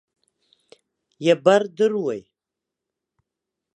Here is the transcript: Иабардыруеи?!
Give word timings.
Иабардыруеи?! 1.25 2.21